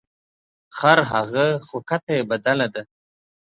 [0.77, 2.81] خرهغه خو کته یې بدله ده.